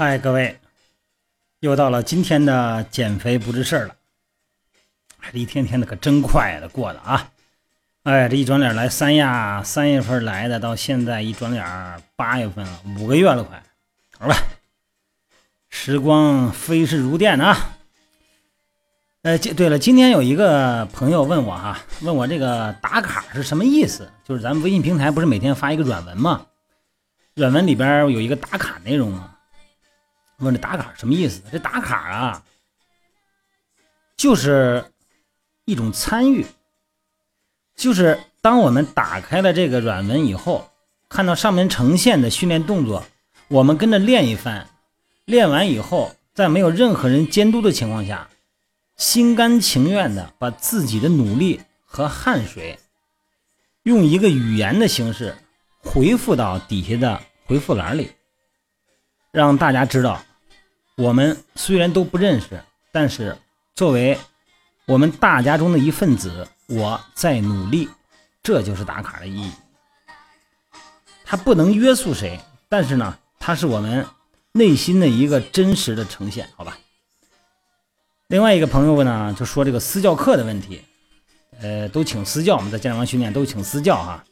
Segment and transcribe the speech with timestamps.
[0.00, 0.58] 嗨，各位，
[1.58, 3.94] 又到了今天的减肥不是事儿了。
[5.30, 7.30] 这一天天的可真快的过的啊！
[8.04, 11.62] 哎，这一转脸来三亚，三月份来的，到现在一转脸
[12.16, 13.62] 八月份了，五个月了，快，
[14.18, 14.34] 好吧。
[15.68, 17.76] 时光飞逝如电啊！
[19.20, 24.10] 呃，对了，今天有一个朋友问我哈，问我这个打卡是什么意思？
[24.24, 26.46] 就是咱们微信平台不是每天发一个软文吗？
[27.34, 29.12] 软文里边有一个打卡内容？
[30.40, 31.42] 问这打卡什么意思？
[31.52, 32.44] 这打卡啊，
[34.16, 34.84] 就是
[35.64, 36.46] 一种参与，
[37.76, 40.70] 就是当我们打开了这个软文以后，
[41.08, 43.04] 看到上面呈现的训练动作，
[43.48, 44.68] 我们跟着练一番，
[45.24, 48.28] 练完以后，在没有任何人监督的情况下，
[48.96, 52.78] 心甘情愿的把自己的努力和汗水，
[53.82, 55.36] 用一个语言的形式
[55.82, 58.12] 回复到底下的回复栏里，
[59.30, 60.22] 让大家知道。
[61.00, 62.62] 我们虽然都不认识，
[62.92, 63.34] 但是
[63.74, 64.18] 作为
[64.84, 67.88] 我们大家中的一份子，我在努力，
[68.42, 69.50] 这就是打卡的意义。
[71.24, 74.06] 它不能约束谁，但是呢，它是我们
[74.52, 76.76] 内心的一个真实的呈现，好吧？
[78.26, 80.82] 另外一个朋友呢，就说这个私教课的问题，
[81.62, 84.22] 呃，都请私教，我们在健身房训练都请私教哈。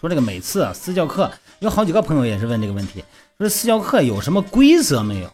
[0.00, 3.04] 说这个每次啊，私教课有好几个朋友也是问这个问题，
[3.38, 5.32] 说私教课有什么规则没有？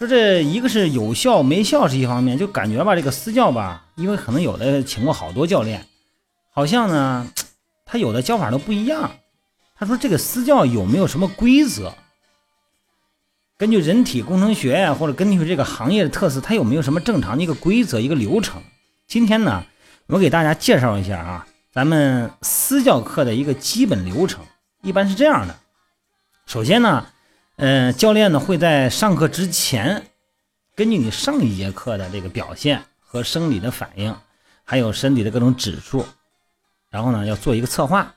[0.00, 5.86] 说这一个是有效没效是一方面，就感觉吧，这个私教吧，因为可能有的请过好多教练，
[6.54, 7.30] 好像呢，
[7.84, 9.10] 他有的教法都不一样。
[9.76, 11.92] 他说这个私教有没有什么规则？
[13.58, 18.62] 根据人体工程学，或者根据这个行业的特色，它有没有什么正常的一个规则、一个流程？
[19.06, 19.62] 今天呢，
[20.06, 24.42] 我给大家介绍一下啊，咱们私教课的一个基本流程，
[24.80, 25.54] 一般是这样的。
[26.46, 27.06] 首先呢。
[27.62, 30.06] 嗯，教练呢会在上课之前，
[30.74, 34.16] 根据你上一节课的这个表现和生理的反应，
[34.64, 36.06] 还有身体的各种指数，
[36.88, 38.14] 然后呢要做一个策划。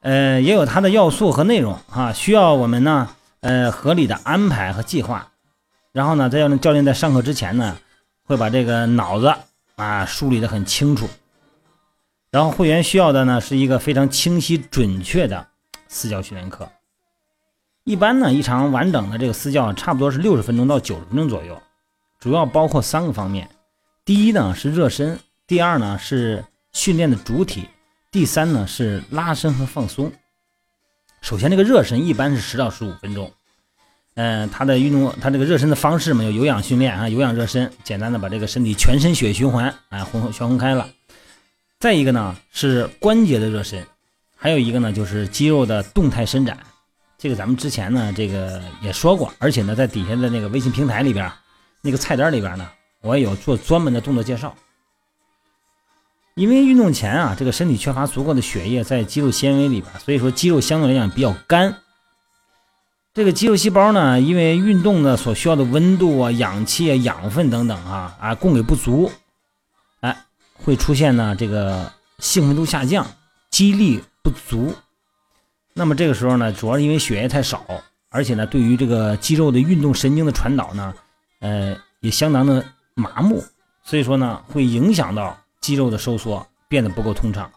[0.00, 5.30] 呃，也有它的要素和内容啊，需要我们呢呃合理的安排和计划。
[5.92, 7.78] 然后呢，再要教练在上课之前呢，
[8.24, 9.32] 会把这个脑子
[9.76, 11.08] 啊梳理的很清楚。
[12.32, 15.46] 然后会员需要的呢是一个非常清晰准确的
[15.86, 16.68] 私教训练课。
[17.84, 21.60] 一般呢，一场完整的这个私教差不多是六十分钟到九十分钟左右，
[22.18, 23.48] 主要包括三个方面：
[24.04, 27.68] 第一呢是热身，第二呢是训练的主体，
[28.10, 30.12] 第三呢是拉伸和放松。
[31.20, 33.32] 首先，这个热身一般是十到十五分钟。
[34.14, 40.88] 嗯，它的运动，它这个热身的方式嘛，有有氧训练啊，有氧热身，简单的把这个身体全身血液循环啊，红循环开了。
[41.78, 43.86] 再一个呢是关节的热身，
[44.36, 46.58] 还有一个呢就是肌肉的动态伸展。
[47.22, 51.30] 这个咱们之前呢，这个也说过，而且呢，在底下的那个微信平台里边，
[51.82, 52.66] 那个菜单里边呢，
[53.02, 54.56] 我也有做专门的动作介绍。
[56.34, 61.76] 因为运动前啊，这个身体缺乏足够的血液在肌肉纤维里边，所以说肌肉相对来讲比较干。
[63.12, 69.12] 这个肌肉细胞呢，因为运动的所需要的温度啊、氧气啊、养分等等啊啊供给不足，
[70.00, 73.06] 哎，会出现呢这个兴奋度下降、
[73.50, 74.74] 肌力不足。
[75.72, 77.64] 那么这个时候呢，主要是因为血液太少，
[78.10, 80.92] 而且呢，对于这个肌肉的运动神经的传导呢，
[81.38, 82.64] 呃，也相当的
[82.94, 83.42] 麻木，
[83.84, 87.50] 所以说呢，会影响到肌肉的收缩，变得不够通畅。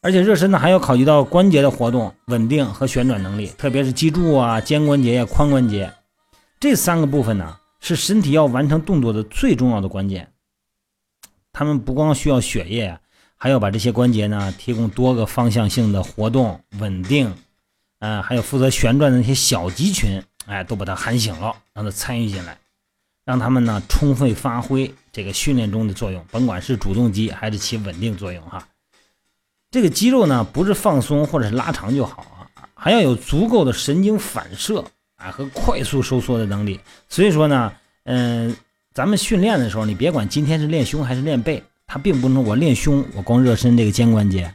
[0.00, 5.92] 而且热身呢，还要考虑到关节的活动、稳定和旋转能力，特别是脊柱啊、肩关节呀、髋关节
[6.58, 10.32] 这三个部分呢，是身体要完成动作的最重要的关键。
[11.52, 12.98] 他们不光需要血液。
[13.36, 17.34] 还要把这些关节呢提供多个方向性的活动稳定，
[17.98, 22.56] 嗯，还有负责旋转的那些小肌群，哎，都把它喊醒了，让它参与进来，
[23.24, 28.66] 让他们呢充分发挥这个训练中的作用，甭管是主动肌还是起稳定作用哈。
[29.70, 32.22] 这个肌肉呢不是放松或者是拉长就好
[32.54, 34.84] 啊，还要有足够的神经反射
[35.16, 36.80] 啊和快速收缩的能力。
[37.08, 37.72] 所以说呢，
[38.04, 38.56] 嗯，
[38.92, 41.62] 咱们训练的时候，你别管今天是练胸还是练背。
[41.94, 44.52] 它并不能我练胸，我光热身这个肩关节，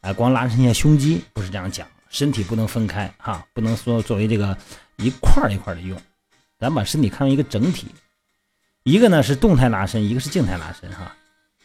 [0.00, 1.86] 哎，光拉伸一下胸肌，不是这样讲。
[2.08, 4.56] 身体不能分开哈，不能说作为这个
[4.96, 6.00] 一块一块的用，
[6.58, 7.88] 咱把身体看成一个整体。
[8.84, 11.14] 一个呢是动态拉伸，一个是静态拉伸哈。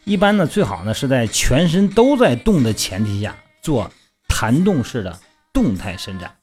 [0.03, 3.89] 一般呢最好呢是在全身都在动的前提下做
[4.27, 5.17] 弹动式的
[5.53, 6.35] 动态伸展。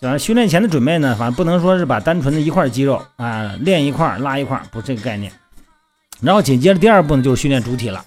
[0.00, 5.32] 反正训练前的准备呢，反正不能说是把单纯的一块肌肉啊练一块拉一块，不是这个概念。
[6.20, 8.04] 然后紧接着第二步呢，就是训练主体了。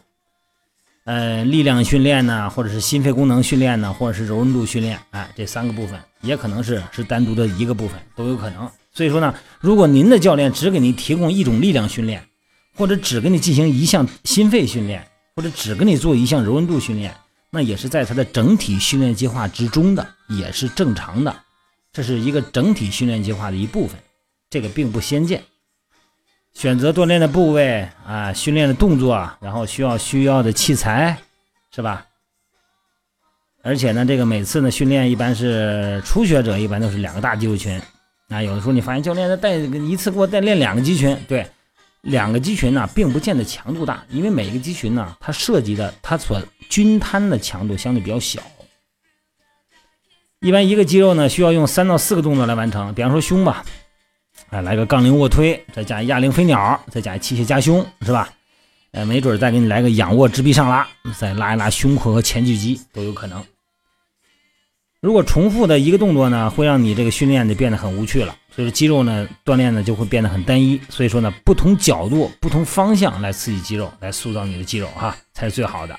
[1.05, 8.69] 呃，力量训练呢，或者是心肺功能训练呢，或者是柔韧度训练，哎，这三个部分也可能是是单独的一个部分都有可能。
[8.91, 12.23] 所以说呢，如果您的教练只给您提供一种力量训练，
[12.75, 17.15] 或者只给你进行一项心肺训练，或者只给你做一项柔韧度训练，
[17.49, 21.35] 那也是在他的整体训练计划之中的，也是正常的。
[21.91, 23.99] 这是一个整体训练计划的一部分，
[24.49, 25.43] 这个并不鲜见。
[26.59, 31.17] 选择锻炼的部位啊，训练的动作，然后需要需要的器材，
[31.73, 32.05] 是吧？
[33.63, 37.81] 而且呢，这个每次呢训练一般是初学者一般都是两个大肌肉群
[38.27, 38.43] 啊。
[38.43, 41.47] 有的时候你发现教练他带一次给我带练两个肌群，对，
[42.01, 48.41] 两个肌群呢并不见得强度大，因为每个肌群呢它涉及的它所均摊的强度相对比较小。
[50.41, 53.63] 一般一个肌肉呢需要用三到四个动作来完成，比方说胸吧。
[54.51, 58.29] 哎，来个杠铃卧推，再加哑铃飞鸟，再加器械夹胸，是吧？
[58.91, 63.43] 哎，没准再给你来个仰卧直臂上拉，再拉一拉胸廓和前锯肌都有可能。
[65.01, 70.81] 如果重复的一个动作呢，会让你这个训练就变得很无趣了，所以说肌肉呢锻炼呢就会变得很单一。
[70.89, 75.97] 所以说呢，不同角度、不同方向来刺激肌肉，来塑造你的肌肉哈，才是最好的。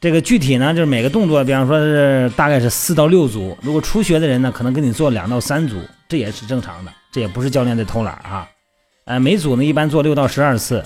[0.00, 3.56] 这个具体呢，就是每个动作，比方说是大概是四到六组。
[3.62, 5.80] 如果初学的人呢，可能给你做两到三组，
[6.12, 8.46] 这也是正常的，这也不是教练在偷懒啊。
[9.06, 10.84] 呃，每组呢一般做六到十二次。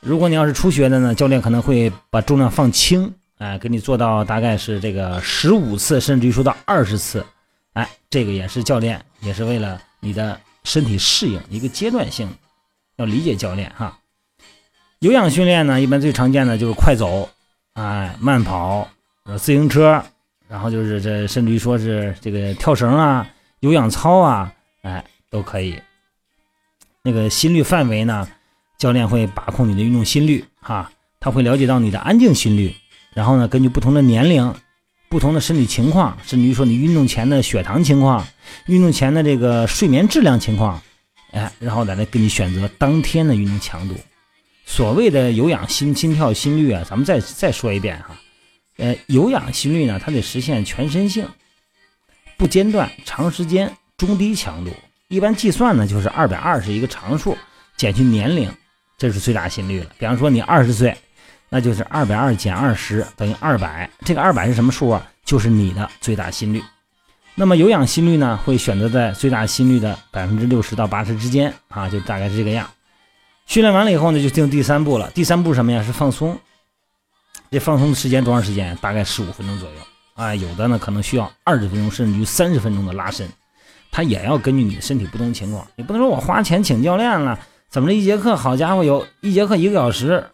[0.00, 7.26] 如果你要是初学的呢，教练可能会把重量放轻，哎，给你做到大概是这个十五次，甚至于说到二十次。
[7.74, 12.26] 哎，这个也是教练，也是为了你的身体适应一个阶段性，
[12.96, 13.98] 要理解教练哈。
[15.00, 17.28] 有氧训练呢，一般最常见的就是快走。
[17.74, 18.88] 哎，慢跑，
[19.36, 20.02] 自行车，
[20.48, 23.28] 然后就是这，甚至于说是这个跳绳啊、
[23.60, 24.52] 有氧操啊，
[24.82, 25.80] 哎，都可以。
[27.02, 28.28] 那个心率范围呢，
[28.78, 30.90] 教练会把控你的运动心率，哈，
[31.20, 32.74] 他会了解到你的安静心率，
[33.14, 34.54] 然后呢，根据不同的年龄、
[35.08, 38.26] 不同的身体情况，甚至于说你运动前的血糖情况、
[38.66, 40.80] 运动前的这个睡眠质量情况，
[41.32, 43.94] 哎，然后再来给你选择当天的运动强度。
[44.66, 48.20] 所谓的有氧心心跳心率啊，咱们再再说一遍哈，
[48.76, 51.26] 呃，有氧心率呢，它得实现全身性，
[52.38, 54.70] 不间断、长时间、中低强度。
[55.08, 57.36] 一般计算呢，就是二百二是一个常数，
[57.76, 58.50] 减去年龄，
[58.96, 59.90] 这是最大心率了。
[59.98, 60.96] 比方说你二十岁，
[61.48, 65.04] 那就是二百二减二十等于二百，这个二百是什么数啊？
[65.24, 66.62] 就是你的最大心率。
[67.34, 72.70] 那么有氧心率呢，会选择在最大心率的百分之六十到八十之间啊，就大概是这个样。
[73.46, 75.10] 训练完了以后呢，就进第三步了。
[75.10, 75.82] 第三步什么呀？
[75.82, 76.38] 是放松。
[77.50, 78.76] 这放松的时间多长时间？
[78.76, 79.76] 大概十五分钟左右。
[80.18, 83.28] 啊，有的呢可能需要二十分钟，甚至于三十分钟的拉伸。
[83.92, 85.64] 它也要根据你的身体不同情况。
[85.76, 87.38] 你不能说我花钱请教练了，
[87.70, 88.34] 怎么这一节课？
[88.34, 90.26] 好家伙，有一节课一个小时，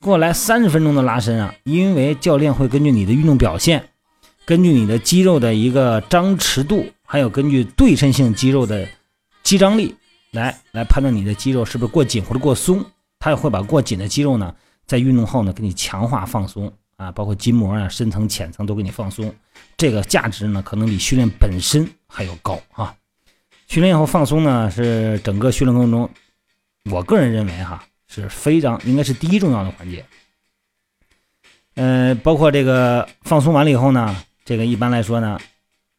[0.00, 1.54] 给我来三十分钟的拉伸啊！
[1.62, 3.88] 因为教练会根据你的运动表现，
[4.44, 8.88] 根据你的肌肉的一个张弛度，还有根据对称性肌肉的
[9.44, 9.94] 肌张力。
[10.32, 12.84] 来来判断你的肌肉是不是过紧或者过松，
[13.20, 14.52] 他也会把过紧的肌肉呢，
[14.86, 19.34] 在运动后呢给你强化放松啊，包括筋膜啊、深层、浅层都给你放松，
[19.78, 22.94] 这个价值呢可能比训练本身还要高啊。
[23.68, 26.10] 训练以后放松呢是整个训练过程中，
[26.90, 30.04] 我个人认为哈是非常应该是第一重要的环节。
[31.76, 34.14] 呃，包括这个放松完了以后呢，
[34.44, 35.40] 这个一般来说呢，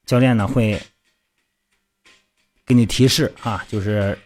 [0.06, 0.80] 教练呢会。
[2.64, 4.18] 给你提示啊，就是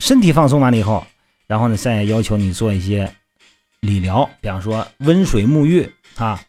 [0.00, 1.06] 身体放松完了以后，
[1.46, 3.14] 然后呢，再要求你做一些
[3.80, 6.40] 理疗，比方说温水沐浴啊。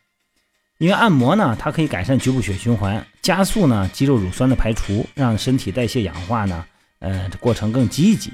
[0.78, 6.66] 因为按摩呢，它可以改善局部血循环，加速呢肌肉乳酸的排除，让身体代谢氧化呢，
[7.00, 8.32] 呃，这过程更积极。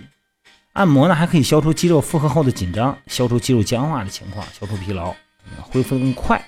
[0.73, 5.15] 按摩呢，还可以消除肌肉负荷后的紧张，消除肌肉僵化的情况，消除疲劳，
[5.61, 6.43] 恢复的更快。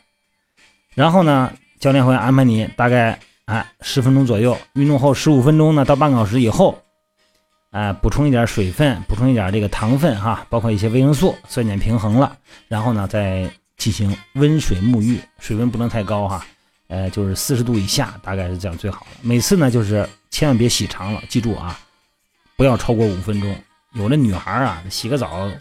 [0.93, 3.19] 然后呢，教练会安排你大概。
[3.45, 6.81] 哎，十分钟左右，运动后十五分钟呢，到半个小时以后，
[7.75, 12.37] 哎，补充一点水分，补充一点这个糖分哈，包括一些维生素，酸碱平衡了，
[12.69, 16.47] 然后呢，再进行温水沐浴，水温不能太高哈，
[16.87, 19.17] 呃，就是四十度以下，大概是这样最好的。
[19.21, 21.77] 每次呢，就是千万别洗长了，记住啊，
[22.55, 23.53] 不要超过五分钟。
[23.95, 25.51] 有的女孩啊，洗个澡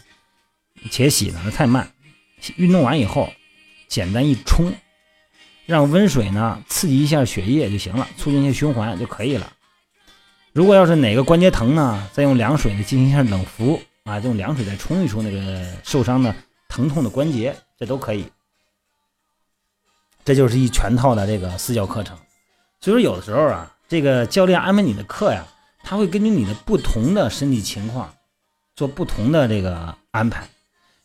[0.89, 1.91] 且洗呢，太慢，
[2.55, 3.29] 运动完以后，
[3.89, 4.71] 简单一冲。
[5.65, 9.51] 让温水呢刺激一下血液就行了，促进一下循环就可以了。
[10.55, 16.33] 如果要是哪个关节疼呢，再用凉水呢进行一下冷敷啊，用凉水再冲一冲那个受伤的
[16.69, 18.25] 疼痛的关节，这都可以。
[20.23, 22.17] 这就是一全套的这个私教课程。
[22.79, 25.45] 所以说有的时候啊，这个教练安排你的课呀，
[25.83, 28.13] 他会根据你的不同的身体情况
[28.77, 30.47] 做不同的这个安排。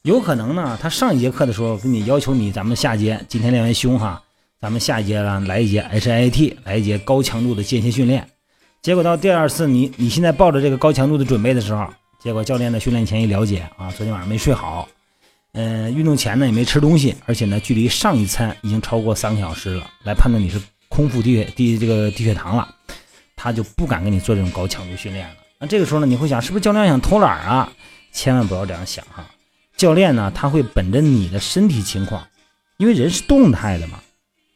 [0.02, 4.23] 有可能呢，他上一节课的时候跟你要求你，咱们下节今天练完胸哈，
[4.61, 8.30] 咱们下一节呢来一节 HIT，来一节高强度的间歇训练。
[8.82, 11.87] 结果到第二次你你现在抱着这个高强度的准备的时候，
[12.18, 14.88] 结果教练呢训练前一了解啊，昨天晚上没睡好，
[15.52, 20.58] 嗯，运动前呢也没吃东西，而且呢距离上一餐已经超过三个小时了，来判断你是
[20.88, 22.75] 空腹低血低这个低血糖了，
[23.37, 25.34] 他就不敢跟你做这种高强度训练了。
[25.58, 27.70] 那这个时候呢，你会想是不是教练想偷懒啊？
[28.12, 29.26] 千万不要这样想哈。
[29.76, 32.26] 教练呢，他会本着你的身体情况，
[32.78, 34.00] 因为人是动态的嘛，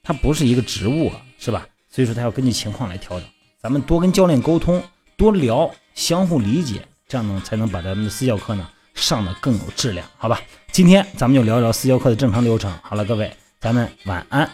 [0.02, 1.66] 他不是一个植物啊，是吧？
[1.90, 3.28] 所以说他要根据情况来调整。
[3.64, 4.82] 咱们多跟教练沟通，
[5.16, 10.38] 多聊，相互理解，这样呢才能把咱们的私教课呢上的更有质量，好吧？
[10.70, 12.70] 今天咱们就聊聊私教课的正常流程。
[12.82, 14.50] 好了，各位，咱们晚安。